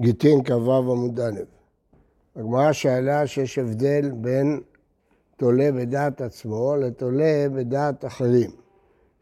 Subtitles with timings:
[0.00, 1.40] גיטין כ"ו עמוד א'.
[2.36, 4.60] הגמרא שאלה שיש הבדל בין
[5.36, 8.50] תולה בדעת עצמו לתולה בדעת אחרים.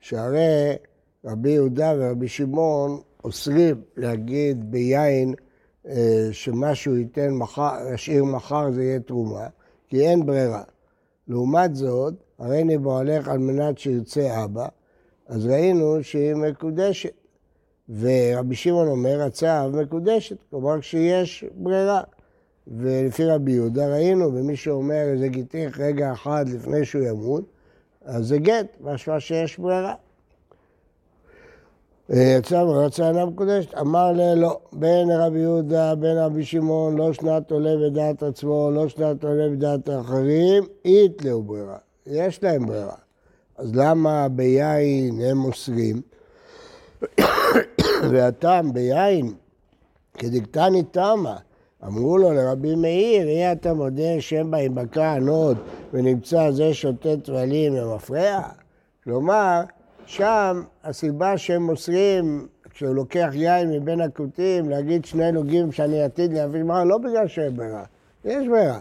[0.01, 0.77] שהרי
[1.25, 5.35] רבי יהודה ורבי שמעון אוסרים להגיד ביין
[5.89, 9.47] אה, שמשהו ייתן מחר, ישאיר מחר זה יהיה תרומה,
[9.89, 10.63] כי אין ברירה.
[11.29, 14.67] לעומת זאת, הרי נבו הולך על מנת שירצה אבא,
[15.27, 17.24] אז ראינו שהיא מקודשת.
[17.89, 22.01] ורבי שמעון אומר, הצו מקודשת, כלומר כשיש ברירה.
[22.67, 27.45] ולפי רבי יהודה ראינו, ומי שאומר איזה גיתיך רגע אחד לפני שהוא ימות,
[28.05, 29.95] אז זה גט, משמע שיש ברירה.
[32.09, 37.71] יצא ורצה אינה מקודשת, אמר ללא, בין רבי יהודה, בין רבי שמעון, לא שנת עולה
[37.77, 41.77] בדעת עצמו, לא שנת עולה בדעת האחרים, איתלהו ברירה,
[42.07, 42.95] יש להם ברירה.
[43.57, 46.03] אז למה ביין הם אוסרים?
[48.11, 49.33] והטעם ביין,
[50.15, 51.37] כדקתני תמה,
[51.87, 55.59] אמרו לו לרבי מאיר, אי אתה מודה שם בה עם בקע ענוד
[55.93, 58.41] ונמצא זה שותה טבלים ומפריע?
[59.05, 59.61] כלומר,
[60.07, 66.61] שם הסיבה שהם מוסרים, כשהוא לוקח יין מבין הכותים, להגיד שני נוגעים שאני עתיד להביא
[66.61, 67.85] גמרא, לא בגלל שאין ברירה,
[68.25, 68.79] יש ברירה,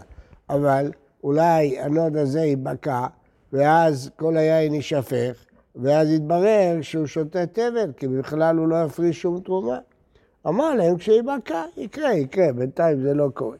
[0.50, 0.90] אבל
[1.24, 3.06] אולי הנוד הזה ייבקע,
[3.52, 5.44] ואז כל היין יישפך,
[5.76, 9.78] ואז יתברר שהוא שותה טבל, כי בכלל הוא לא יפריש שום תרומה.
[10.46, 13.56] אמר להם, כשיבקע, יקרה, יקרה, בינתיים זה לא קורה.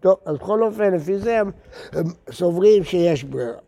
[0.00, 1.50] טוב, אז בכל אופן, לפי זה הם,
[1.92, 3.58] הם סוברים שיש ברירה.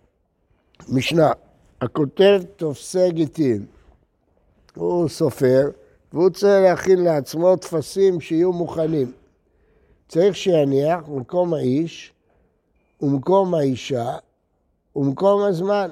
[0.88, 1.32] משנה,
[1.80, 3.66] הכותב טופסי גיטין,
[4.74, 5.62] הוא סופר,
[6.12, 9.12] והוא צריך להכין לעצמו טפסים שיהיו מוכנים.
[10.08, 12.12] צריך שיניח מקום האיש
[13.00, 14.16] ומקום האישה
[14.96, 15.90] ומקום הזמן.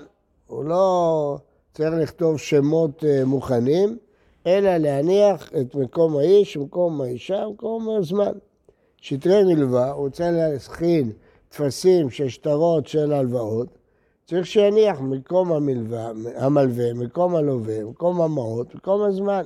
[0.55, 1.39] הוא לא
[1.75, 3.99] צריך לכתוב שמות אה, מוכנים,
[4.47, 8.33] אלא להניח את מקום האיש, מקום האישה, מקום הזמן.
[9.01, 11.13] שטרי מלווה, הוא רוצה להכין
[11.49, 13.69] טפסים של שטרות של הלוואות,
[14.27, 19.45] צריך שיניח מקום המלווה, המלווה, מקום הלווה, מקום המעות, מקום הזמן.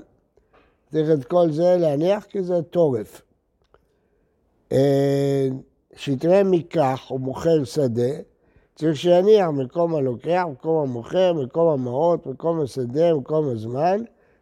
[0.91, 3.23] צריך את כל זה להניח כי זה טורף.
[4.73, 5.49] אה,
[5.97, 8.13] שטרי מקח, הוא מוכר שדה,
[8.79, 14.01] צריך שיניח מקום הלוקח, מקום המוכר, מקום המעות, מקום השדה, מקום הזמן,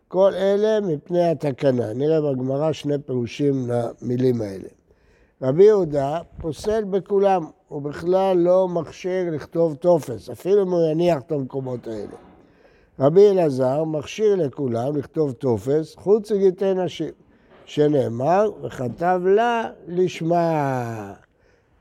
[0.09, 1.93] כל אלה מפני התקנה.
[1.93, 4.69] נראה בגמרא שני פירושים למילים האלה.
[5.43, 11.33] רבי יהודה פוסל בכולם, הוא בכלל לא מכשיר לכתוב טופס, אפילו אם הוא יניח את
[11.33, 12.17] המקומות האלה.
[13.01, 17.13] רבי אלעזר מכשיר לכולם לכתוב טופס, חוץ מגיטי נשים,
[17.65, 21.26] שנאמר, וכתב לה לשמה.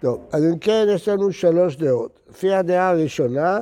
[0.05, 2.19] טוב, אז אם כן, יש לנו שלוש דעות.
[2.29, 3.59] לפי הדעה הראשונה,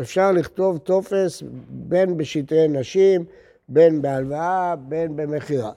[0.00, 3.24] אפשר לכתוב טופס בין בשטרי נשים,
[3.68, 5.72] בין בהלוואה, בין במכירה.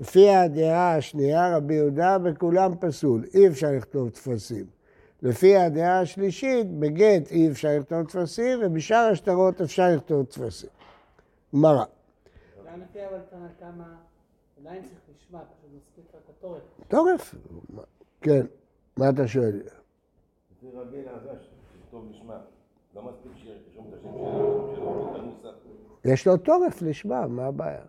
[0.00, 4.64] לפי הדעה השנייה, רבי יהודה, בכולם פסול, אי אפשר לכתוב טפסים.
[5.22, 10.70] לפי הדעה השלישית, בגט אי אפשר לכתוב טפסים, ובשאר השטרות אפשר לכתוב טפסים.
[11.54, 11.84] גמרא.
[16.88, 17.34] טורף.
[18.20, 18.46] כן,
[18.96, 19.62] מה אתה שואל?
[20.56, 22.36] לפי רבי אלעזר, שתכתוב נשמע,
[22.96, 24.10] לא מספיק שירשום את השם
[24.76, 25.14] שלו,
[26.04, 27.82] יש לו טורף לשמה, מה הבעיה?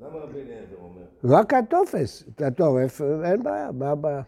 [0.00, 1.02] למה רבי אליעזר אומר?
[1.24, 4.22] רק הטופס, את הטורף, אין בעיה, מה הבעיה?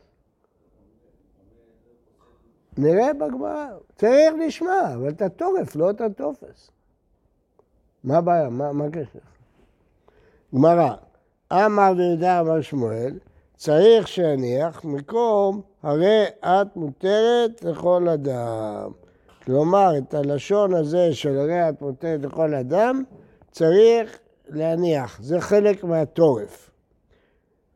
[2.79, 6.71] נראה בגמרא, צריך לשמוע, אבל את הטורף, לא את הטופס.
[8.05, 8.49] מה הבעיה?
[8.51, 9.19] מה הקשר?
[10.55, 10.95] גמרא,
[11.53, 13.19] אמר ויהודה אמר שמואל,
[13.59, 18.91] צריך שיניח מקום, הרי את מותרת לכל אדם.
[19.45, 23.05] כלומר, את הלשון הזה של הרי את מותרת לכל אדם,
[23.51, 26.71] צריך להניח, זה חלק מהטורף.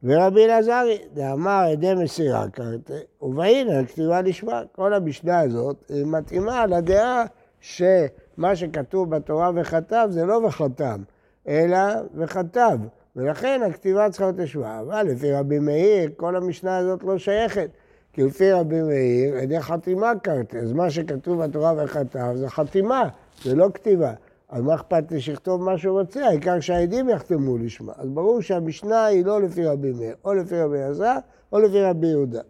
[0.03, 4.63] ורבי אלעזרי, דאמר עדי מסירה קרתה, ובהנה הכתיבה נשמע.
[4.73, 7.25] כל המשנה הזאת היא מתאימה לדעה
[7.61, 11.03] שמה שכתוב בתורה וכתב זה לא וחתם,
[11.49, 11.79] אלא
[12.15, 12.79] וכתב.
[13.17, 14.81] ולכן הכתיבה צריכה להיות לשמה.
[14.81, 17.71] אבל לפי רבי מאיר, כל המשנה הזאת לא שייכת.
[18.13, 20.59] כי לפי רבי מאיר, עדי חתימה קרתה.
[20.59, 23.09] אז מה שכתוב בתורה וכתב זה חתימה,
[23.43, 24.13] זה לא כתיבה.
[24.49, 27.93] אז מה אכפת לי שיכתוב מה שהוא רוצה, העיקר שהעדים יחתמו לשמה.
[27.97, 31.17] אז ברור שהמשנה היא לא לפי רבי מאיר, או לפי רבי אלעזר,
[31.53, 32.41] או לפי רבי יהודה.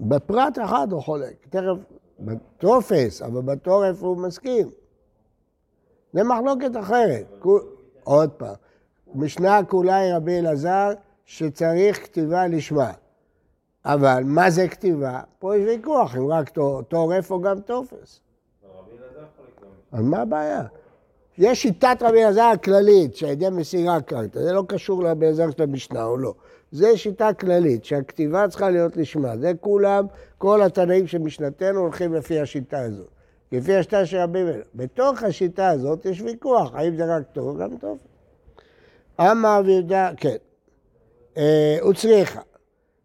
[0.00, 1.76] בפרט אחד הוא חולק, תכף,
[2.20, 4.70] בטופס, אבל בתורף הוא מסכים.
[6.12, 7.44] זה מחלוקת אחרת.
[8.04, 8.54] עוד פעם,
[9.14, 10.92] משנה כולה היא רבי אלעזר,
[11.24, 12.92] שצריך כתיבה לשמה.
[13.84, 15.20] אבל מה זה כתיבה?
[15.38, 16.50] פה יש ויכוח, אם רק
[16.88, 18.20] טורף או גם טופס.
[19.92, 20.62] אז מה הבעיה?
[21.38, 25.62] יש שיטת רבי אלעזר הכללית, שעל ידי מסירה קרתא, זה לא קשור לרבי אלעזר של
[25.62, 26.34] המשנה או לא.
[26.72, 29.36] זה שיטה כללית, שהכתיבה צריכה להיות לשמה.
[29.36, 30.06] זה כולם,
[30.38, 33.13] כל התנאים של משנתנו הולכים לפי השיטה הזאת.
[33.56, 34.66] לפי השיטה של רבי מלך.
[34.74, 37.98] בתוך השיטה הזאת יש ויכוח, האם זה רק טוב או גם טוב.
[39.20, 40.36] אמר ויהודה, כן.
[41.80, 42.40] הוא אה, צריכה.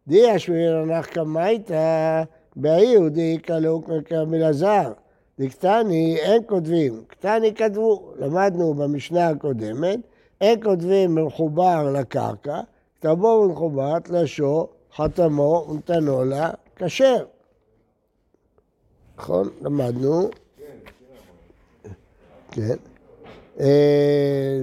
[0.07, 2.23] די אשמיר נח קמייתא,
[2.55, 4.91] בהאי די קלוק כמלעזר.
[5.39, 9.99] דקטני אין כותבים, קטני כתבו, למדנו במשנה הקודמת,
[10.41, 12.59] אין כותבים מחובר לקרקע,
[13.01, 17.25] כתבו מחובר, תלשו, חתמו ונתנו לה, כשר.
[19.19, 19.49] נכון?
[19.61, 20.29] למדנו.
[22.51, 22.75] כן.
[23.59, 24.59] אה,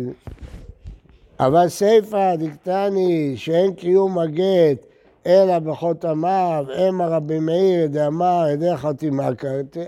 [1.41, 4.87] אבל סיפא דקטני שאין קיום הגט
[5.27, 9.85] אלא בחותמיו, המה רבי מאיר דאמר ידי חתימה קרתי,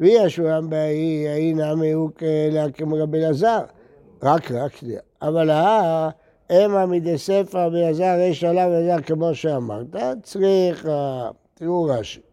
[0.00, 2.10] וישועם בהאי, האי נמי הוא
[2.52, 3.60] להקים רבי אלעזר.
[4.22, 5.00] רק, רק שנייה.
[5.22, 6.08] אבל הא,
[6.50, 10.88] המה מדי ספר רבי אלעזר, יש עליו אלעזר כמו שאמרת, צריך,
[11.54, 12.23] תראו רש"י.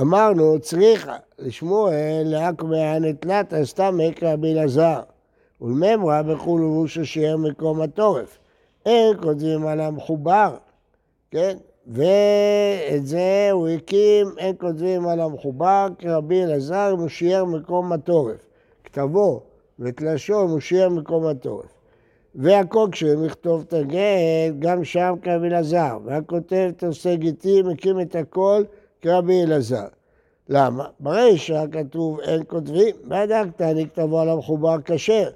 [0.00, 5.00] אמרנו, צריכה לשמואל לעכמי הנתלתא סתם רבי אלעזר.
[5.60, 8.38] ולממרא בחו"ל ובושו שיער מקום התורף.
[8.86, 10.56] אין כותבים על המחובר,
[11.30, 11.56] כן?
[11.86, 18.46] ואת זה הוא הקים, אין כותבים על המחובר, כרבי אלעזר, אם הוא שיער מקום התורף.
[18.84, 19.40] כתבו
[19.78, 21.72] ותלשו, אם הוא שיער מקום התורף.
[22.34, 25.98] והכל כשהם לכתוב את הגט, גם שם כרבי אלעזר.
[26.04, 28.64] והכותב עושה גיטים, הקים את הכל
[29.06, 29.86] כרבי אלעזר.
[30.48, 30.84] למה?
[31.00, 35.28] ברישא כתוב אין כותבים, בדקת, אני כתבו על המחובר כשר.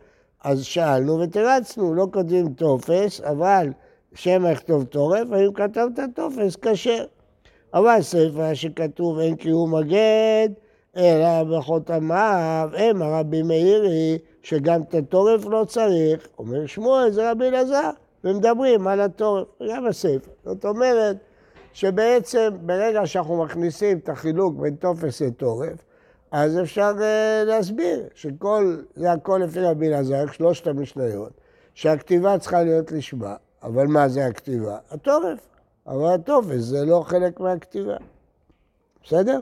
[0.45, 3.69] אז שאלנו ותרצנו, לא כותבים טופס, אבל
[4.15, 7.05] שם יכתוב טורף, ואם כתבת טופס, כשר.
[7.75, 10.51] אבל ספר שכתוב אין קיום הגט,
[10.97, 17.91] אלא בחותמיו, הם הרבי מאירי, שגם את הטורף לא צריך, אומר שמואל זה רבי אלעזר,
[18.25, 20.31] ומדברים על הטורף, גם הספר.
[20.45, 21.17] זאת אומרת
[21.73, 25.85] שבעצם ברגע שאנחנו מכניסים את החילוק בין טופס לטורף,
[26.31, 31.33] אז אפשר uh, להסביר שכל, זה הכל לפי רבי אלעזר, שלושת המשניות,
[31.75, 34.79] שהכתיבה צריכה להיות לשמה, אבל מה זה הכתיבה?
[34.91, 35.39] התורף.
[35.87, 37.97] אבל הטופס זה לא חלק מהכתיבה.
[39.05, 39.41] בסדר?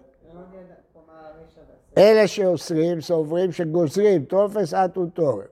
[1.99, 5.47] אלה שאוסרים, סוברים שגוזרים, טופס אטו תורף.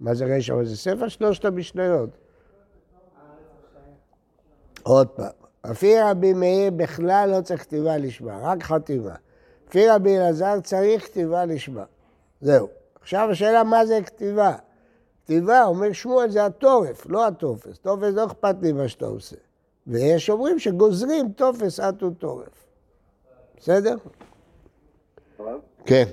[0.00, 0.64] מה זה רישא?
[0.64, 2.10] זה סיפא שלושת המשניות.
[4.82, 9.14] עוד פעם, לפי רבי מאיר בכלל לא צריך כתיבה לשמה, רק חתימה.
[9.68, 11.84] לפי רבי אלעזר צריך כתיבה לשמה.
[12.40, 12.68] זהו.
[13.00, 14.56] עכשיו השאלה מה זה כתיבה.
[15.24, 17.78] כתיבה, אומר שמואל, זה התורף, לא הטופס.
[17.78, 19.36] טופס לא אכפת לי מה שאתה עושה.
[19.86, 22.66] ויש אומרים שגוזרים טופס עד הוא טורף.
[23.56, 23.96] בסדר?
[25.84, 26.04] כן.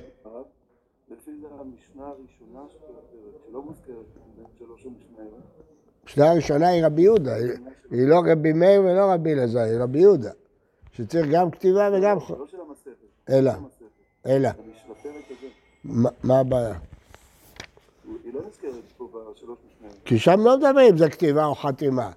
[1.12, 2.64] לפי זה המשנה הראשונה
[3.50, 4.18] שלא מוזכרת.
[6.08, 7.36] המשנה הראשונה היא רבי יהודה,
[7.92, 10.32] היא לא רבי מאיר ולא רבי אלעזר, היא רבי יהודה.
[10.92, 12.18] שצריך גם כתיבה וגם...
[12.30, 12.92] לא של המסכת.
[13.30, 13.52] אלא,
[14.26, 14.50] אלא.
[14.50, 16.10] הזה.
[16.24, 16.74] מה- הבעיה?
[18.34, 18.42] לא.
[20.06, 22.12] כי שם לא מדברים אם זה כתיבה או חתימה.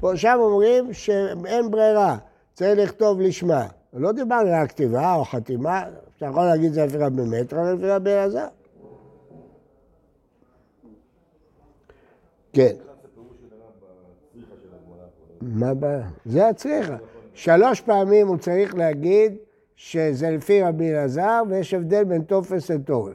[0.00, 2.18] פה שם אומרים שאין ברירה,
[2.54, 3.66] צריך לכתוב לשמה.
[3.92, 5.82] לא דיברנו על כתיבה או חתימה,
[6.16, 8.46] אתה יכול להגיד זה לפי רבי מטרה ולפי רבי אלעזר.
[12.52, 12.74] כן.
[15.42, 16.08] מה הבעיה?
[16.24, 16.96] זה הצריכה.
[17.34, 19.34] שלוש פעמים הוא צריך להגיד
[19.76, 23.14] שזה לפי רבי אלעזר ויש הבדל בין טופס לטורף.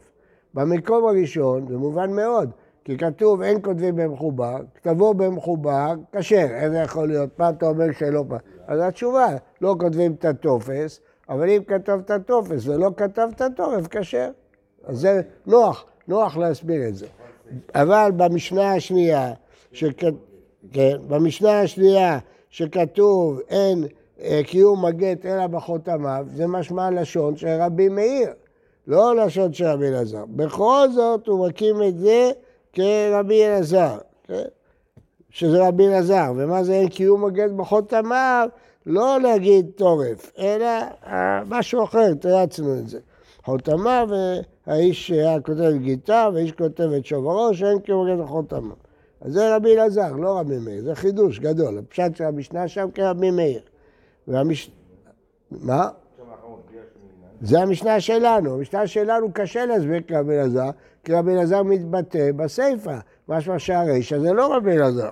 [0.54, 2.52] במקום הראשון זה מובן מאוד,
[2.86, 7.30] כי כתוב אין כותבים במחובר, כתבו במחובר, כשר, איך זה יכול להיות?
[7.36, 8.38] פעם אתה אומר שלא פעם.
[8.68, 9.28] אז התשובה,
[9.62, 14.30] לא כותבים את הטופס, אבל אם כתבת טופס ולא כתבת טורף, כשר.
[14.84, 17.08] אז זה נוח, נוח להסביר את זה.
[17.76, 19.34] אבל במשנה השנייה,
[19.72, 20.04] שכ...
[20.72, 23.88] כן, במשנה השנייה שכתוב אין
[24.22, 28.30] אה, קיום הגט אלא בחותמיו, זה משמע לשון של רבי מאיר,
[28.88, 30.26] לא לשון של רבי אלעזר.
[30.30, 32.32] בכל זאת הוא מקים את זה
[32.74, 34.44] כרבי אלעזר, כן?
[35.30, 36.32] שזה רבי אלעזר.
[36.36, 38.50] ומה זה אין קיום הגט בחותמיו?
[38.86, 40.66] לא להגיד טורף, אלא
[41.06, 43.00] אה, משהו אחר, תרצנו את זה.
[43.46, 48.87] חותמיו, אה, האיש היה כותב גיטה, והאיש כותב את שוברו, שאין קיום הגט בחותמיו.
[49.22, 51.78] אז זה רבי אלעזר, לא רבי מאיר, זה חידוש גדול.
[51.78, 53.62] הפשט של המשנה שם כרבי מאיר.
[54.28, 54.72] והמש...
[55.52, 55.90] מה?
[57.42, 58.54] זה המשנה שלנו.
[58.54, 60.70] המשנה שלנו קשה להסביר כרבי אלעזר,
[61.04, 62.98] כי רבי אלעזר מתבטא בסיפא.
[63.30, 65.10] משמע שהרישא זה לא רבי אלעזר.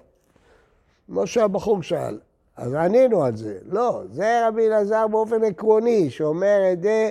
[1.07, 2.19] כמו שהבחור שאל.
[2.57, 3.57] אז ענינו על זה.
[3.65, 7.09] לא, זה רבי אלעזר באופן עקרוני, שאומר עדי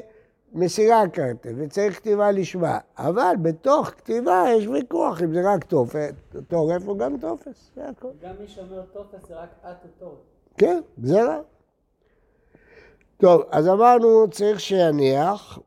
[0.54, 2.78] מסירה כרתי, וצריך כתיבה לשמה.
[2.98, 5.64] אבל בתוך כתיבה יש ויכוח אם זה רק
[6.48, 8.10] תורף או גם טופס, זה הכול.
[8.22, 10.14] גם מי שאומר טופס זה רק אטו תורף.
[10.58, 11.40] כן, גזירה.
[13.16, 15.58] טוב, אז אמרנו צריך שיניח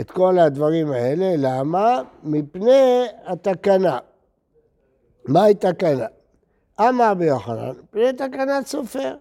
[0.00, 2.02] את כל הדברים האלה, למה?
[2.22, 3.98] מפני התקנה.
[5.24, 6.06] מהי תקנה?
[6.80, 9.14] אמר רבי יוחנן, מפני תקנת סופר.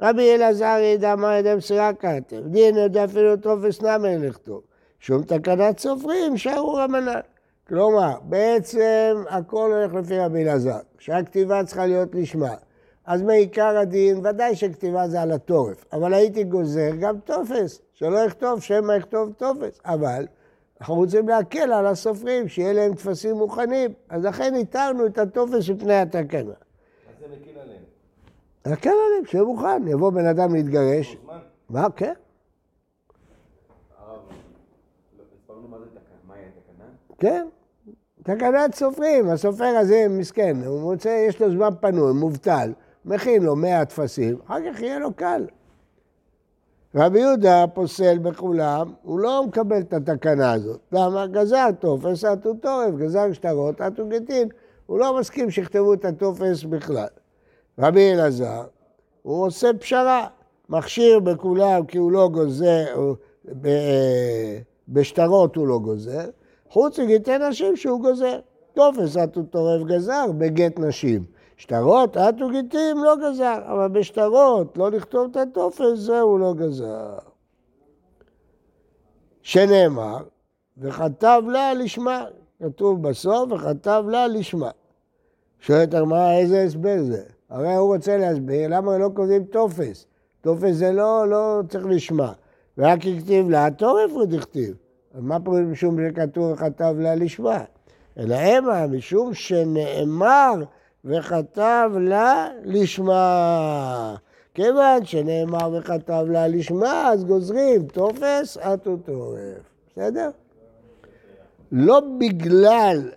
[0.00, 4.62] רבי אלעזר ידע מה ידי מסירה כתב, דין יודע אפילו טופס נמר לכתוב.
[5.00, 7.20] שום תקנת סופרים, שערו רמנן.
[7.68, 12.54] כלומר, בעצם הכל הולך לפי רבי אלעזר, שהכתיבה צריכה להיות לשמה.
[13.06, 18.62] אז מעיקר הדין, ודאי שכתיבה זה על התורף, אבל הייתי גוזר גם טופס, שלא יכתוב
[18.62, 20.26] שמא יכתוב טופס, אבל
[20.80, 25.94] אנחנו רוצים להקל על הסופרים, שיהיה להם טפסים מוכנים, אז לכן התרנו את הטופס מפני
[25.94, 26.40] התקנה.
[26.40, 26.44] אז
[27.20, 27.82] זה מקיל עליהם.
[28.66, 31.16] להקל עליהם, שיהיה מוכן, יבוא בן אדם להתגרש?
[31.70, 32.12] מה, כן?
[37.18, 37.46] כן.
[38.22, 42.72] תקנת סופרים, הסופר הזה מסכן, הוא מוצא, יש לו זמן פנוי, מובטל,
[43.04, 45.46] מכין לו מאה טפסים, אחר כך יהיה לו קל.
[46.94, 50.80] רבי יהודה פוסל בכולם, הוא לא מקבל את התקנה הזאת.
[50.92, 51.26] למה?
[51.26, 54.48] גזר טופס, אטו תורף, גזר שטרות, אטו גיטין.
[54.86, 57.06] הוא לא מסכים שיכתבו את הטופס בכלל.
[57.78, 58.62] רבי אלעזר,
[59.22, 60.26] הוא עושה פשרה,
[60.68, 63.12] מכשיר בכולם כי הוא לא גוזר,
[63.60, 64.58] ב-
[64.88, 66.30] בשטרות הוא לא גוזר,
[66.70, 68.40] חוץ מגטי נשים שהוא גוזר.
[68.74, 71.24] טופס אטו תורף גזר בגט נשים.
[71.56, 77.18] שטרות אטו גיטים לא גזר, אבל בשטרות לא לכתוב את הטופס, זה הוא לא גזר.
[79.42, 80.18] שנאמר,
[80.78, 82.24] וכתב לה לשמה,
[82.62, 84.70] כתוב בסוף, וכתב לה לשמה.
[85.60, 87.37] שואלת הגמרא, איזה הסבר זה?
[87.50, 90.06] הרי הוא רוצה להסביר למה לא כותבים טופס.
[90.40, 92.32] טופס זה לא, לא צריך לשמה.
[92.78, 94.74] רק הכתיב לה, תורף הוא דכתיב.
[95.14, 97.64] מה פה משום שכתוב וכתב לה לשמה?
[98.18, 100.54] אלא המה, משום שנאמר
[101.04, 104.14] וכתב לה לשמה.
[104.54, 109.70] כיוון שנאמר וכתב לה לשמה, אז גוזרים טופס, אטו טורף.
[109.90, 110.30] בסדר?
[111.72, 113.10] לא בגלל,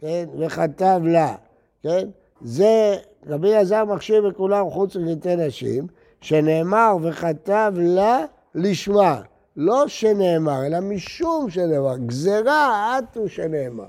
[0.00, 1.34] כן, וכתב לה,
[1.82, 2.08] כן?
[2.40, 5.86] זה רבי אלעזר מחשיב בכולם חוץ מגטי נשים,
[6.20, 9.20] שנאמר וכתב לה לשמה.
[9.56, 11.96] לא שנאמר, אלא משום שנאמר.
[11.96, 13.88] גזרה אטו שנאמר.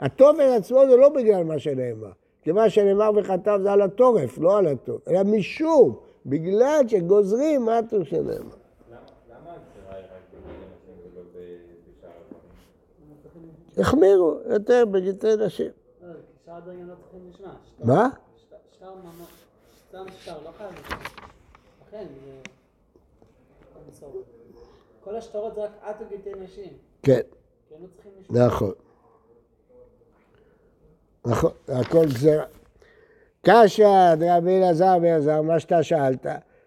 [0.00, 2.10] הטופס עצמו זה לא בגלל מה שנאמר.
[2.42, 8.04] כי מה שנאמר וכתב זה על התורף, לא על הטוב, אלא משום, בגלל שגוזרים אטו
[8.04, 8.60] שנאמר.
[13.78, 15.70] החמירו יותר בגטי נשים.
[16.02, 16.08] לא,
[16.66, 16.94] לא
[17.84, 18.08] מה?
[25.04, 26.72] כל השטרות זה רק את וגיטי נשים.
[27.02, 27.20] כן,
[28.30, 28.46] לא.
[28.46, 28.72] נכון.
[31.26, 32.44] נכון, הכל גזירה.
[33.42, 36.26] קשיא דרבי אלעזר רבי אלעזר, מה שאתה שאלת,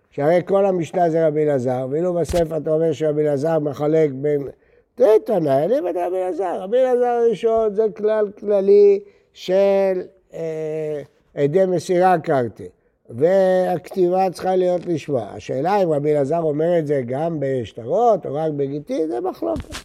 [0.09, 4.47] שהרי כל המשנה זה רבי אלעזר, ואילו בספר אתה אומר שרבי אלעזר מחלק בין...
[4.95, 6.61] תראה תנאי, אני בן רבי אלעזר.
[6.61, 8.99] רבי אלעזר הראשון זה כלל כללי
[9.33, 10.01] של
[10.33, 11.01] אה,
[11.35, 12.67] עדי מסירה קרתי,
[13.09, 15.31] והכתיבה צריכה להיות לשמה.
[15.35, 19.75] השאלה אם רבי אלעזר אומר את זה גם בשטרות או רק בגיטין, זה מחלוקת.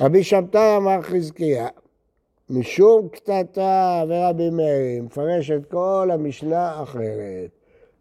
[0.00, 1.68] רבי שבתאי אמר חזקיה,
[2.50, 7.50] משום קטטה ורבי מאיר, מפרש את כל המשנה אחרת.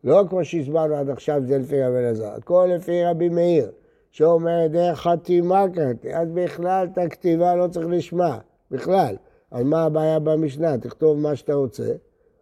[0.04, 3.72] לא כמו שהסברנו עד עכשיו, זה לפי רבי אלעזר, הכל לפי רבי מאיר,
[4.12, 8.38] שאומר דרך חתימה קראתי, אז בכלל את הכתיבה לא צריך לשמה,
[8.72, 9.16] בכלל.
[9.52, 10.78] אז מה הבעיה במשנה?
[10.78, 11.92] תכתוב מה שאתה רוצה.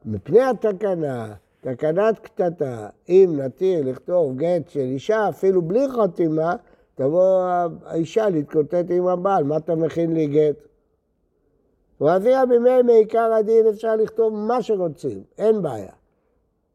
[0.06, 6.56] מפני התקנה, תקנת קטטה, אם נתיר לכתוב גט של אישה, אפילו בלי חתימה,
[6.96, 7.44] תבוא
[7.86, 10.56] האישה להתקוטט עם הבעל, מה אתה מכין לי גט?
[12.01, 15.91] ואבי רבי מאיר מעיקר הדין אפשר לכתוב מה שרוצים, אין בעיה.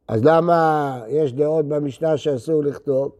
[0.07, 3.11] אז למה יש דעות במשנה שאסור לכתוב?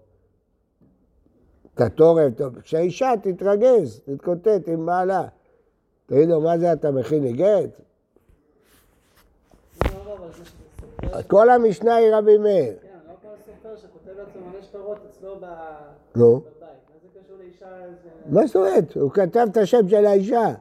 [1.75, 5.27] כתורף, טוב, שהאישה תתרגז, תתקוטט עם בעלה.
[6.05, 7.81] תגידו, מה זה אתה מכין לי גט?
[9.85, 9.94] לא, לא, אבל זה שזה סופר...
[11.27, 12.73] כל המשנה היא רבי מאיר.
[12.81, 15.35] כן, לא כל סופר שכותב לעצמו מלא שטרות אצלו.
[15.35, 15.51] בבית.
[16.15, 16.39] מה
[17.03, 18.09] זה קשור לאישה איזה...
[18.25, 18.95] מה זאת אומרת?
[18.95, 20.53] הוא כתב את השם של האישה.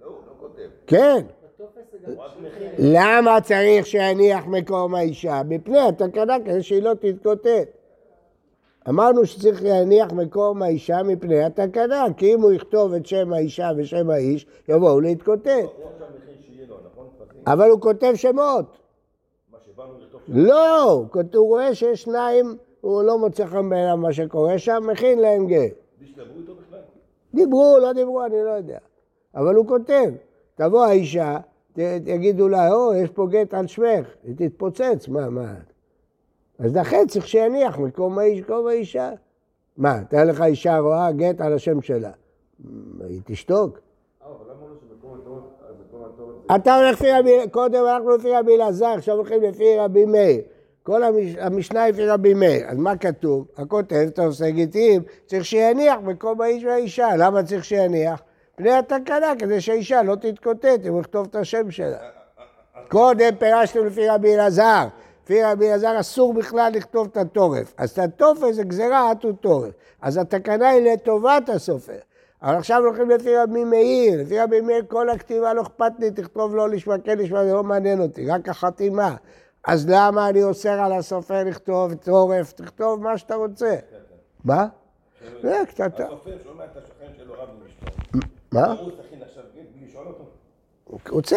[0.00, 0.68] לא, הוא לא כותב.
[0.86, 1.26] כן.
[2.78, 5.42] למה צריך שיניח מקום האישה?
[5.48, 7.68] מפני התקנה כדי שהיא לא תתקוטט.
[8.88, 14.10] אמרנו שצריך להניח מקום האישה מפני התקנה, כי אם הוא יכתוב את שם האישה ושם
[14.10, 15.46] האיש, יבואו להתקוטט.
[15.46, 15.54] הוא
[15.92, 17.06] עכשיו מכין שיהיה לו, נכון?
[17.18, 17.33] טפסים?
[17.46, 18.64] אבל הוא כותב שמות.
[20.28, 25.46] לא, הוא רואה שיש שניים, הוא לא מוצא חן בעיניו מה שקורה שם, מכין להם
[25.46, 25.72] גט.
[27.34, 28.78] דיברו, לא דיברו, אני לא יודע.
[29.34, 30.10] אבל הוא כותב,
[30.54, 31.38] תבוא האישה,
[31.72, 35.54] ת- יגידו לה, או, יש פה גט על שמך, היא תתפוצץ, מה, מה?
[36.58, 39.10] אז לכן צריך שיניח מקום האיש, מקום האישה.
[39.76, 42.10] מה, תאר לך אישה רואה גט על השם שלה,
[43.08, 43.78] היא תשתוק?
[44.22, 45.40] אה, אבל למה לא שמקום התורה,
[45.88, 50.04] מקום התורה אתה הולך לפי רבי, קודם הלכנו לפי רבי אלעזר, עכשיו הולכים לפי רבי
[50.04, 50.40] מאיר.
[50.82, 52.66] כל המש, המשנה לפי רבי מאיר.
[52.66, 53.46] אז מה כתוב?
[53.56, 57.08] הכותב, תעושה גיטים, צריך שיניח מקום האיש והאישה.
[57.18, 58.22] למה צריך שיניח?
[58.56, 61.98] פני התקנה, כדי שהאישה לא תתקוטט אם הוא יכתוב את השם שלה.
[62.88, 64.86] קודם פירשנו לפי רבי אלעזר.
[65.24, 67.74] לפי רבי אלעזר אסור בכלל לכתוב את התורף.
[67.76, 69.72] אז את הטופס זה גזירה עטו תורף.
[70.02, 71.98] אז התקנה היא לטובת הסופר.
[72.44, 76.56] אבל עכשיו הולכים לפי רבי מאיר, לפי רבי מאיר כל הכתיבה לא אכפת לי, תכתוב
[76.56, 79.16] לא לשמה, כן לשמה, זה לא מעניין אותי, רק החתימה.
[79.64, 82.52] אז למה אני אוסר על הסופר לכתוב תורף?
[82.52, 83.76] תכתוב מה שאתה רוצה.
[84.44, 84.66] מה?
[85.42, 86.06] זה קטטה.
[86.06, 87.48] הסופר שומע את השכן שלו רב
[88.12, 88.20] עם.
[88.52, 88.72] מה?
[88.72, 88.90] הוא
[91.10, 91.36] רוצה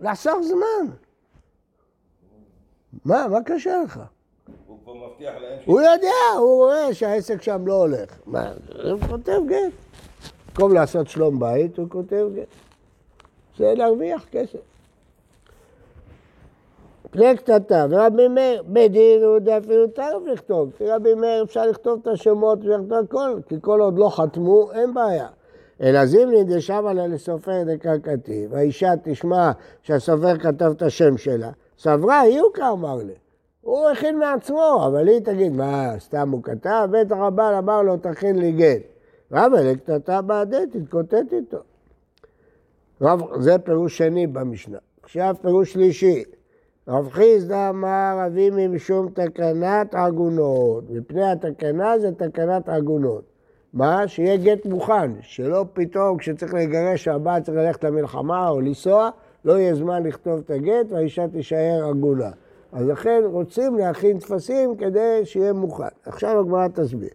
[0.00, 0.94] לחסוך זמן.
[3.04, 4.00] מה, מה קשה לך?
[4.90, 5.58] הוא כבר מבטיח להם.
[5.64, 8.18] הוא יודע, הוא רואה שהעסק שם לא הולך.
[8.26, 8.52] מה,
[8.90, 9.72] הוא כותב גט.
[10.48, 12.46] במקום לעשות שלום בית, הוא כותב גט.
[13.58, 14.58] זה להרוויח כסף.
[17.10, 20.68] פני קטטה, ורבי מאיר, בדין הוא יודע אפילו טרף לכתוב.
[20.68, 24.94] לפי רבי מאיר אפשר לכתוב את השמות ולכתוב הכל, כי כל עוד לא חתמו, אין
[24.94, 25.28] בעיה.
[25.80, 29.50] אלא זימני דשב עליה לסופר דקרקתי, והאישה תשמע
[29.82, 33.14] שהסופר כתב את השם שלה, סברה, יוקה אמר לי.
[33.60, 36.88] הוא הכין מעצמו, אבל היא תגיד, מה, סתם הוא כתב?
[36.90, 38.82] בטח הבעל אמר לו, תכין לי גט.
[39.32, 41.58] רב לקטטה בעדי, תתקוטט איתו.
[43.00, 44.78] רב, זה פירוש שני במשנה.
[45.02, 46.24] עכשיו פירוש שלישי.
[46.88, 50.84] רב חיסדא אמר אבימי משום תקנת עגונות.
[50.90, 53.24] מפני התקנה זה תקנת עגונות.
[53.72, 54.08] מה?
[54.08, 59.10] שיהיה גט מוכן, שלא פתאום כשצריך לגרש הבא צריך ללכת למלחמה או לנסוע,
[59.44, 62.30] לא יהיה זמן לכתוב את הגט והאישה תישאר עגונה.
[62.72, 65.84] אז לכן רוצים להכין טפסים כדי שיהיה מוכן.
[66.06, 67.10] עכשיו הגמרא תסביר.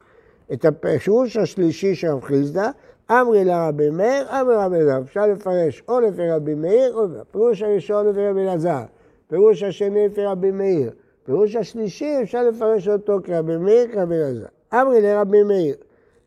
[0.53, 2.69] את הפירוש השלישי של רב חיסדא,
[3.11, 5.01] אמרי לרבי מאיר, אמרי רבי אלעזר.
[5.01, 7.05] אפשר לפרש או לפי רבי מאיר או.
[7.21, 8.83] הפירוש הראשון לפי רבי אלעזר,
[9.27, 10.91] פירוש השני לפי רבי מאיר.
[11.25, 14.45] פירוש השלישי אפשר לפרש אותו כרבי מאיר, כרבי אלעזר.
[14.73, 15.75] אמרי לרבי מאיר,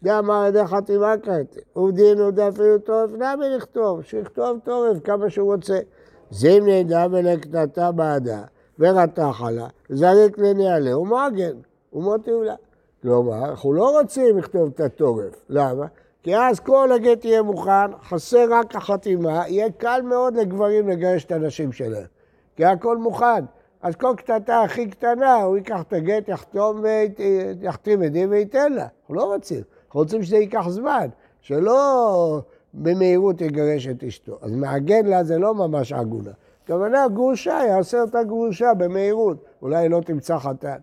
[0.02, 5.78] דאמר ידי חתימה קראתי, ובדין הוא אפילו טוב, נמי לכתוב, שיכתוב טורף כמה שהוא רוצה.
[6.30, 8.42] זימני דמי לקטטה בעדה,
[8.78, 11.56] ורתח עלה, זריק לנעלה, ומעגן,
[11.92, 12.54] ומוטי אולה.
[13.02, 15.34] כלומר, אנחנו לא רוצים לכתוב את התורף.
[15.48, 15.86] למה?
[16.22, 21.32] כי אז כל הגט יהיה מוכן, חסר רק החתימה, יהיה קל מאוד לגברים לגרש את
[21.32, 22.06] הנשים שלהם.
[22.56, 23.44] כי הכל מוכן.
[23.82, 28.86] אז כל קטטה הכי קטנה, הוא ייקח את הגט, יחתום ויחתים עדים וייתן לה.
[29.00, 29.62] אנחנו לא רוצים.
[29.86, 31.08] אנחנו רוצים שזה ייקח זמן,
[31.40, 32.40] שלא
[32.74, 34.38] במהירות יגרש את אשתו.
[34.42, 36.30] אז מעגן לה זה לא ממש עגונה.
[36.68, 39.44] הכוונה גרושה, יעשה אותה גרושה במהירות.
[39.62, 40.76] אולי לא תמצא חתן.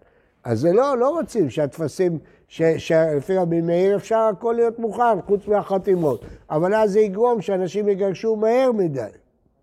[0.44, 2.18] אז זה לא, לא רוצים שהטפסים,
[2.48, 6.22] שלפי רבי מאיר אפשר הכל להיות מוכן, חוץ מהחתימות.
[6.50, 9.02] אבל אז זה יגרום שאנשים יגרשו מהר מדי,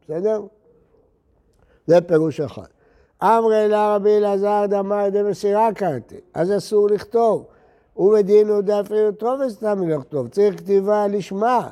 [0.05, 0.43] בסדר?
[1.87, 2.67] זה פירוש אחד.
[3.23, 7.47] אמרי לה רבי אלעזר דאמר ידי מסירה קראתי, אז אסור לכתוב.
[7.97, 11.69] ובדין הוא דאפילו טוב סתם לכתוב, צריך כתיבה לשמה.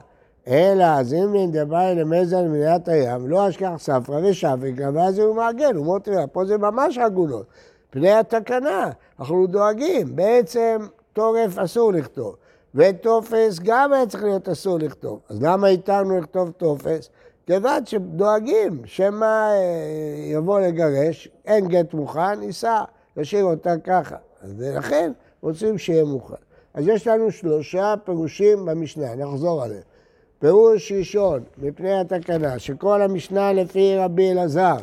[0.49, 5.85] אלא אז אם נדבר למזל מניעת הים, לא אשכח ספרא ושפיק ואז הוא מעגן, הוא
[5.85, 6.27] מוטריה.
[6.27, 7.47] פה זה ממש עגונות.
[7.91, 10.17] פני התקנה, אנחנו דואגים.
[10.17, 12.37] בעצם טורף אסור לכתוב,
[12.75, 15.21] וטופס גם היה צריך להיות אסור לכתוב.
[15.29, 17.11] אז למה התרנו לכתוב טופס?
[17.47, 22.83] כיוון שדואגים, שמא אה, יבוא לגרש, אין גט מוכן, ייסע,
[23.17, 24.17] ישאיר אותה ככה.
[24.43, 26.35] אז לכן רוצים שיהיה מוכן.
[26.75, 29.83] אז יש לנו שלושה פירושים במשנה, נחזור עליהם.
[30.41, 34.77] פירוש ראשון, מפני התקנה, שכל המשנה לפי רבי אלעזר,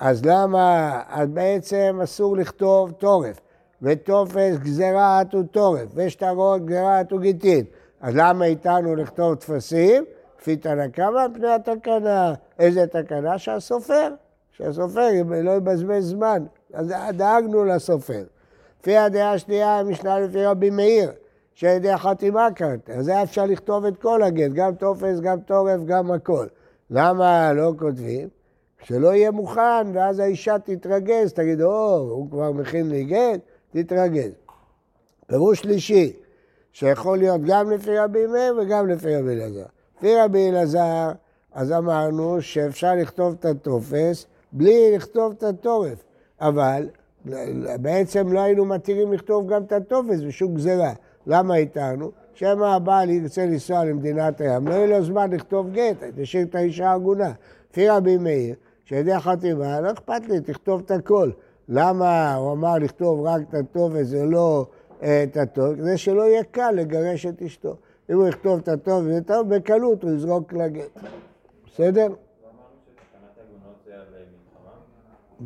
[0.00, 3.40] אז למה, אז בעצם אסור לכתוב טורף,
[3.82, 7.64] וטופס גזירה עטו טורף, ושטרות גזירה עטו גיטין.
[8.00, 10.04] אז למה איתנו לכתוב טפסים?
[10.40, 12.34] לפי תנא קמא, מפני התקנה.
[12.58, 13.38] איזה תקנה?
[13.38, 14.08] שהסופר,
[14.52, 15.08] שהסופר
[15.42, 16.44] לא יבזבז זמן.
[16.74, 18.22] אז דאגנו לסופר.
[18.80, 21.10] לפי הדעה השנייה, המשנה לפי רבי מאיר,
[21.54, 22.90] שעל ידי החתימה קראת.
[22.90, 26.46] אז היה אפשר לכתוב את כל הגט, גם טופס, גם טורף, גם הכל.
[26.90, 28.28] למה לא כותבים?
[28.82, 34.32] שלא יהיה מוכן, ואז האישה תתרגז, תגיד, או, הוא כבר מכין לי גט, תתרגז.
[35.26, 36.12] פירוש שלישי,
[36.72, 39.64] שיכול להיות גם לפי רבי מאיר וגם לפי רבי אלעזר.
[39.98, 41.12] לפי רבי אלעזר,
[41.52, 46.04] אז אמרנו שאפשר לכתוב את הטופס בלי לכתוב את הטורף,
[46.40, 46.88] אבל
[47.80, 50.92] בעצם לא היינו מתירים לכתוב גם את הטופס בשום גזירה.
[51.26, 52.10] למה איתנו?
[52.34, 56.90] שמא הבעל ירצה לנסוע למדינת הים, לא יהיה לו זמן לכתוב גט, תשאיר את האישה
[56.90, 57.32] העגונה.
[57.70, 58.54] לפי רבי מאיר,
[58.84, 61.30] שידי החתימה, לא אכפת לי, תכתוב את הכל.
[61.68, 64.66] למה הוא אמר לכתוב רק את הטוב וזה לא
[65.02, 65.76] אה, את הטוב?
[65.76, 67.76] כדי שלא יהיה קל לגרש את אשתו.
[68.10, 71.00] אם הוא יכתוב את הטוב וזה טוב, בקלות הוא יזרוק לגט.
[71.66, 72.08] בסדר?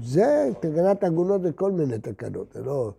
[0.02, 2.90] זה תקנת עגונות זה כל מיני תקנות, זה לא...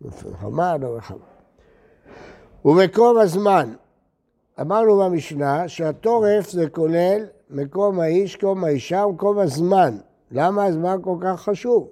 [0.00, 1.33] מלחמה, לא מלחמה.
[2.64, 3.74] ובקרוב הזמן,
[4.60, 9.96] אמרנו במשנה שהטורף זה כולל מקום האיש, קום האישה ומקום הזמן.
[10.30, 11.88] למה הזמן כל כך חשוב?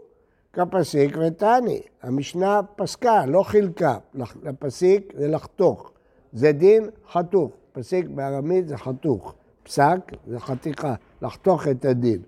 [0.53, 1.81] כפסיק ותני.
[2.03, 3.99] המשנה פסקה, לא חילקה.
[4.43, 5.91] לפסיק זה לחתוך.
[6.33, 7.51] זה דין חתוך.
[7.73, 9.35] פסיק בארמית זה חתוך.
[9.63, 12.23] פסק זה חתיכה, לחתוך את הדין.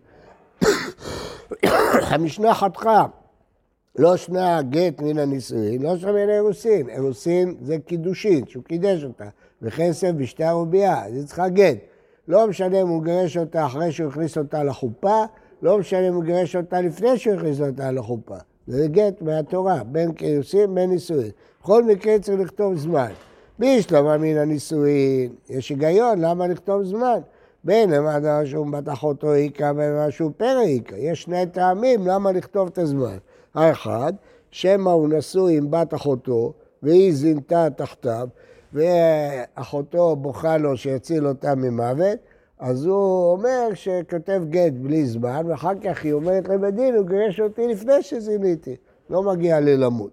[2.11, 3.07] המשנה חתכה,
[3.99, 6.89] לא שנה גט מן הנישואין, לא שנה מן האירוסין.
[6.89, 9.29] אירוסין זה קידושין, שהוא קידש אותה,
[9.63, 11.77] וכסף בשתי ערובייה, אז היא צריכה גט.
[12.29, 15.25] לא משנה אם הוא גירש אותה אחרי שהוא הכניס אותה לחופה,
[15.63, 18.37] לא משנה אם הוא גירש אותה לפני שהוא הכניס אותה לחופה.
[18.67, 21.31] זה גט מהתורה, בין קידושין בין נישואין.
[21.63, 23.11] בכל מקרה צריך לכתוב זמן.
[23.59, 27.19] בישלמה מן הנישואין, יש היגיון, למה לכתוב זמן?
[27.65, 30.97] בין למה שהוא בת אחותו איכה ומה שהוא פרא איכה.
[30.97, 33.17] יש שני טעמים למה לכתוב את הזמן.
[33.55, 34.12] האחד,
[34.51, 38.29] שמא הוא נשוי עם בת אחותו והיא זינתה תחתיו
[38.73, 42.19] ואחותו בוכה לו שיציל אותה ממוות,
[42.59, 47.69] אז הוא אומר שכותב גט בלי זמן, ואחר כך היא אומרת לבדין, הוא גירש אותי
[47.69, 48.77] לפני שזיניתי,
[49.11, 50.11] לא מגיע לי למות.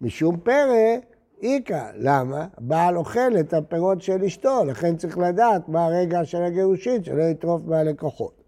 [0.00, 0.96] משום פרא,
[1.42, 1.90] איכא.
[1.98, 2.46] למה?
[2.58, 7.62] בעל אוכל את הפירות של אשתו, לכן צריך לדעת מה הרגע של הגירושין, שלא יטרוף
[7.66, 8.42] מהלקוחות.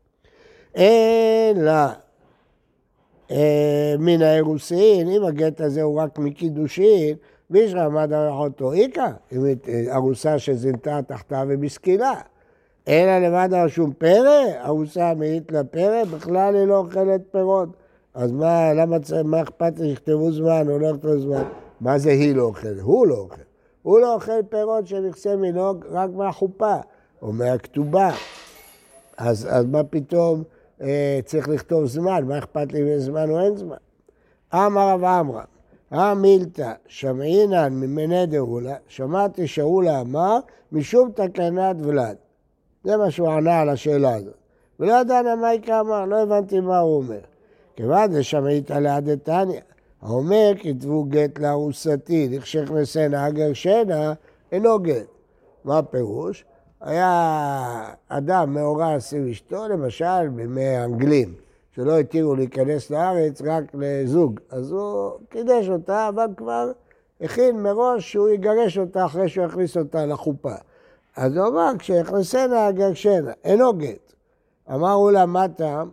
[0.76, 1.92] אלא אה,
[3.98, 7.16] מן האירוסין, אם הגט הזה הוא רק מקידושין,
[7.50, 9.44] וישרא עמד על אחותו איכא, אם
[9.90, 12.12] ארוסה שזינתה תחתה ובסקילה.
[12.88, 17.68] אלא לבד על שום פרא, ארוסה מאית לפרא, בכלל היא לא אוכלת פירות.
[18.14, 21.42] אז מה, למה, מה אכפת לי שיכתבו זמן או לא יכתבו זמן?
[21.80, 22.80] מה זה היא לא אוכלת?
[22.80, 23.42] הוא לא אוכל.
[23.82, 26.74] הוא לא אוכל פירות של נכסי מנהוג רק מהחופה
[27.22, 28.10] או מהכתובה.
[29.16, 30.55] אז, אז מה פתאום אה,
[31.24, 32.24] צריך לכתוב זמן?
[32.24, 33.76] מה אכפת לי אם יש זמן או אין זמן?
[34.54, 35.44] אמר רב עמרם,
[35.90, 40.38] המילתא שמעינן ממני דאולה, שמעתי שאולה אמר,
[40.72, 42.16] משום תקנת ולד.
[42.84, 44.34] זה מה שהוא ענה על השאלה הזאת.
[44.80, 47.20] ולא ידענו מה יקרא אמר, לא הבנתי מה הוא אומר.
[47.76, 49.60] כיוון דשמעית ליד דתניא,
[50.02, 54.12] האומר כתבו גט לארוסתי, לכשכנסנה גרשנה,
[54.52, 55.06] אינו גט.
[55.64, 56.44] מה הפירוש?
[56.80, 61.34] היה אדם מאורס עם אשתו, למשל בימי האנגלים,
[61.74, 64.40] שלא התירו להיכנס לארץ רק לזוג.
[64.50, 66.72] אז הוא קידש אותה, אבל כבר
[67.20, 70.54] הכין מראש שהוא יגרש אותה אחרי שהוא יכניס אותה לחופה.
[71.16, 74.12] אז הוא אמר, כשיכנסנה גרשנה, אינו גט.
[74.74, 75.90] אמרו לה, מה טעם?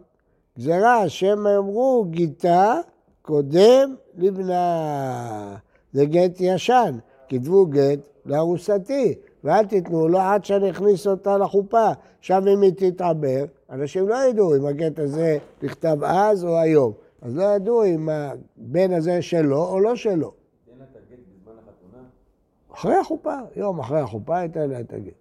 [0.59, 2.75] גזירה, שמא יאמרו גיתה
[3.21, 5.55] קודם לבנה.
[5.93, 6.97] זה גט ישן,
[7.29, 11.91] כתבו גט לארוסתי, ואל תיתנו לו עד שאני אכניס אותה לחופה.
[12.19, 16.93] עכשיו אם היא תתעבר, אנשים לא ידעו אם הגט הזה נכתב אז או היום.
[17.21, 20.31] אז לא ידעו אם הבן הזה שלו או לא שלו.
[20.31, 22.03] תן לה את הגט בזמן החתונה?
[22.73, 25.13] אחרי החופה, יום אחרי החופה ייתן לה את הגט.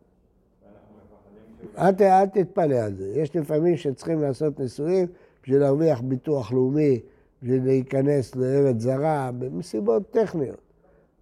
[1.79, 3.13] אל, אל תתפלא על זה.
[3.15, 5.07] יש לפעמים שצריכים לעשות נישואים
[5.43, 7.01] בשביל להרוויח ביטוח לאומי,
[7.43, 10.61] בשביל להיכנס לארץ זרה, מסיבות טכניות.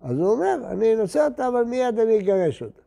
[0.03, 2.81] אז הוא אומר, אני נושא אותה, אבל מיד אני אגרש אותה.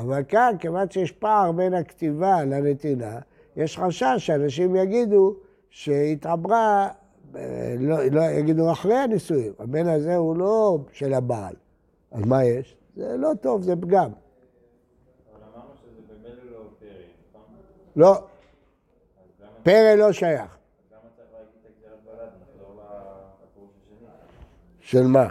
[0.00, 3.18] אבל כאן, כיוון שיש פער בין הכתיבה לנתינה,
[3.56, 5.34] יש חשש שאנשים יגידו
[5.70, 6.88] שהתעברה,
[7.36, 11.54] אה, לא, לא, יגידו אחרי הנישואים, הבן הזה הוא לא של הבעל.
[12.10, 12.76] אז מה יש?
[12.96, 14.10] זה לא טוב, זה פגם.
[14.10, 16.88] לא פרי,
[17.30, 17.42] נכון?
[17.96, 18.18] לא,
[19.62, 20.56] פרא לא שייך.
[24.80, 25.28] של מה?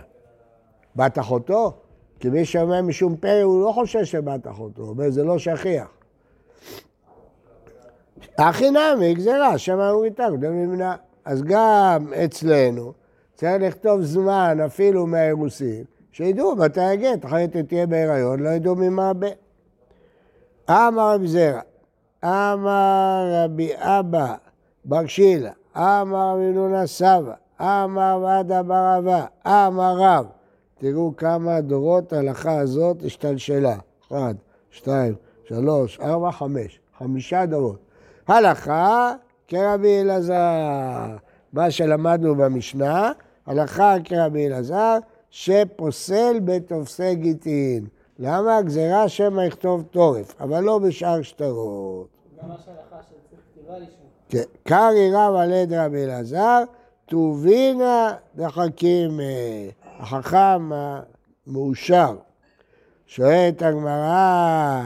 [0.96, 1.74] בת אחותו?
[2.20, 5.88] כי מי שאומר משום פרא הוא לא חושב שבת אחותו, הוא אומר זה לא שכיח.
[8.38, 10.96] הכי נמי גזירה, שמא הוא איתה, קודם נמנע.
[11.26, 12.94] אז גם אצלנו
[13.36, 19.10] צריך לכתוב זמן אפילו מהאירוסין, שידעו מתי הגט, אחרת היא תהיה בהיריון, לא ידעו ממה
[19.10, 19.28] הבן.
[20.70, 21.62] אמר רבי זרע,
[22.24, 24.36] אמר רבי אבא
[24.86, 30.26] בר שילה, אמר רבי נונה סבא, אמר ועדה בר אבה, אמר רב.
[30.80, 33.78] תראו כמה דורות ההלכה הזאת השתלשלה.
[34.08, 34.36] אחד,
[34.72, 35.16] שתיים,
[35.48, 36.80] שלוש, ארבע, חמש.
[36.98, 37.80] חמישה דורות.
[38.28, 39.14] הלכה
[39.48, 41.16] כרבי אלעזר.
[41.54, 43.12] מה שלמדנו במשנה,
[43.46, 44.98] הלכה כרבי אלעזר,
[45.30, 47.88] שפוסל בתופסי גיטין.
[48.20, 52.08] למה הגזירה שמא יכתוב טורף, אבל לא בשאר שטרות.
[54.30, 56.64] כן, קרי רב על עד רבי אלעזר,
[57.06, 60.70] טובינה דחכים, אה, החכם
[61.48, 62.16] המאושר.
[63.08, 64.82] שואלת הגמרא,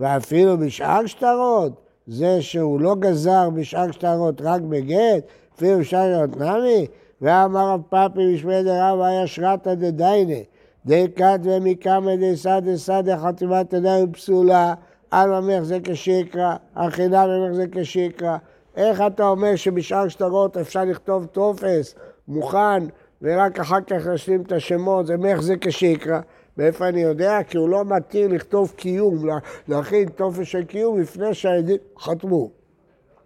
[0.00, 1.72] ואפילו בשאר שטרות,
[2.06, 5.24] זה שהוא לא גזר בשאר שטרות רק בגט,
[5.56, 6.86] אפילו בשאר שטרות נמי,
[7.22, 10.38] ואמר רב פאפי בשמי דרב היה שרתא דדיינה,
[10.86, 14.74] דקת ומקמא דסא דסא דחתימת ידיים פסולה,
[15.10, 18.36] על ממך זה כשקרא, החינם ממך זה כשקרא.
[18.76, 21.94] איך אתה אומר שבשאר שטרות אפשר לכתוב טופס
[22.28, 22.86] מוכן
[23.22, 26.20] ורק אחר כך להשלים את השמות, זה ממך זה כשקרא?
[26.56, 27.38] מאיפה אני יודע?
[27.48, 32.50] כי הוא לא מתיר לכתוב קיום, לה- להכין טופס של קיום לפני שהעדים חתמו.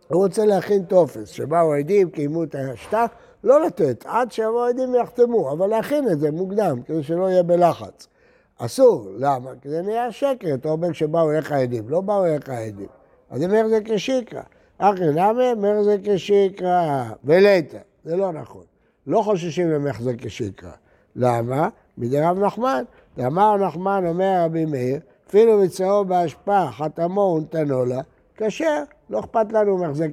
[0.09, 3.07] הוא רוצה להכין טופס, שבאו העדים, קיימו את השטח,
[3.45, 8.09] לא לתת, עד שיבואו העדים ויחתמו, אבל להכין את זה מוקדם, כדי שלא יהיה בלחץ.
[8.59, 9.51] אסור, למה?
[9.63, 12.87] כי זה נהיה שקר, אתה אומר שבאו אליך העדים, לא באו אליך העדים.
[13.31, 14.43] אז זה כשיקרא.
[14.79, 17.05] אחי נמי, זה כשיקרא.
[17.25, 18.63] וליתא, זה לא נכון.
[19.07, 20.71] לא חוששים ממך זה כשיקרא.
[21.17, 21.69] למה?
[21.99, 22.85] מדי רב נחמן.
[23.17, 28.01] ואמר נחמן, אומר רבי מאיר, אפילו בצאו באשפה, חתמו ונתנו לה,
[28.37, 30.07] כשר, לא אכפת לנו ממך זה.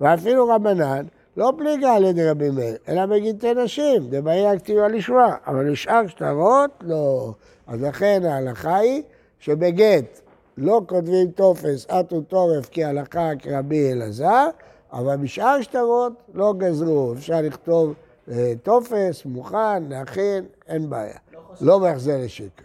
[0.00, 5.70] ואפילו רבנן, לא פליגה על ידי רבי מאיר, אלא בגיטי נשים, דבעי הכתיבה לשמה, אבל
[5.70, 7.32] לשאר שטרות, לא.
[7.66, 9.02] אז לכן ההלכה היא
[9.38, 10.20] שבגט
[10.58, 14.48] לא כותבים טופס אט וטורף כהלכה כרבי אלעזר,
[14.92, 17.94] אבל בשאר שטרות לא גזרו, אפשר לכתוב
[18.28, 21.18] אה, טופס, מוכן, להכין, אין בעיה.
[21.60, 22.64] לא מחזר לשקר.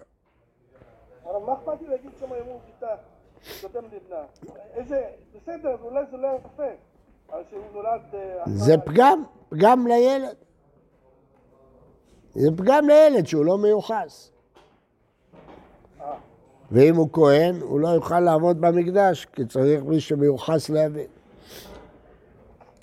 [1.24, 2.96] אבל מה אכפת לי להגיד שם אמור גיטה,
[3.62, 4.24] כותב לבנה?
[4.76, 5.02] איזה,
[5.36, 6.64] בסדר, אולי זה לא יפה.
[7.32, 8.02] אבל שהוא נולד...
[8.14, 10.36] אה, זה פגם, פגם לילד.
[12.34, 14.32] זה פגם לילד שהוא לא מיוחס.
[16.72, 21.08] ואם הוא כהן, הוא לא יוכל לעבוד במקדש, כי צריך מי שמיוחס להבין.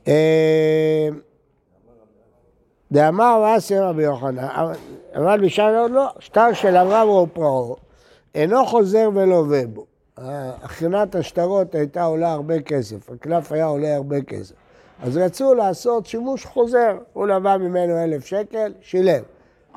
[0.09, 1.09] אה,
[2.93, 4.49] דאמר ואסר רבי יוחנן,
[5.15, 7.77] אבל בשער לא, שטר של אברהם או פרעה,
[8.35, 9.87] אינו חוזר ולווה בו.
[10.63, 14.55] הכנת השטרות הייתה עולה הרבה כסף, הקלף היה עולה הרבה כסף.
[15.03, 19.23] אז רצו לעשות שימוש חוזר, הוא לווה ממנו אלף שקל, שילם.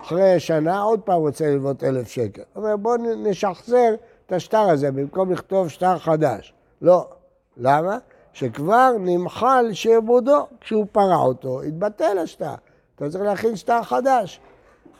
[0.01, 2.41] אחרי שנה עוד פעם רוצה ללוות אלף שקל.
[2.53, 6.53] הוא אומר בואו נשחזר את השטר הזה במקום לכתוב שטר חדש.
[6.81, 7.07] לא.
[7.57, 7.97] למה?
[8.37, 12.53] שכבר נמחל שעבודו, כשהוא פרע אותו, התבטל השטר.
[12.95, 14.39] אתה צריך להכין שטר חדש.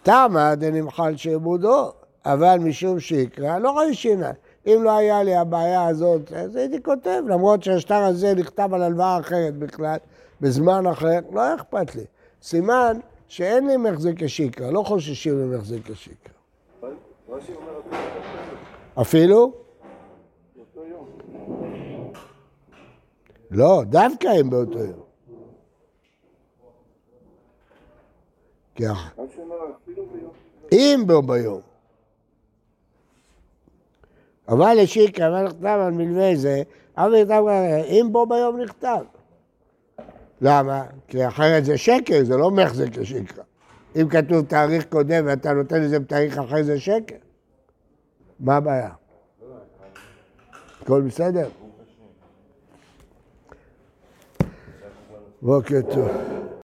[0.04, 1.92] תמה דנמחל שעבודו,
[2.26, 4.32] אבל משום שיקרא, לא שינה.
[4.68, 9.20] אם לא היה לי הבעיה הזאת, אז הייתי כותב, למרות שהשטר הזה נכתב על הלוואה
[9.20, 9.98] אחרת בכלל,
[10.42, 12.06] בזמן אחר, לא היה אכפת לי.
[12.42, 16.34] סימן שאין לי מחזיק כשיקרא, לא חוששים ממחזיק כשיקרא.
[17.30, 17.82] רש"י אומר,
[19.02, 19.52] אפילו?
[20.56, 21.08] באותו יום.
[23.52, 25.04] לא, דווקא הם באותו יום.
[28.76, 30.32] כי אח- רש"י אומר, אפילו ביום.
[30.72, 31.62] אם בו ביום.
[34.48, 36.62] אבל לשיקרא, מה נכתב על מלווה זה,
[36.98, 37.42] אבל נכתב,
[37.88, 39.04] אם בו ביום נכתב.
[40.42, 40.84] למה?
[41.08, 43.44] כי אחרת זה שקר, זה לא מחזק לשיקרא.
[43.96, 47.16] אם כתוב תאריך קודם ואתה נותן לזה בתאריך אחר זה שקר.
[48.40, 48.90] מה הבעיה?
[50.82, 51.50] הכל בסדר?
[55.42, 55.84] Boker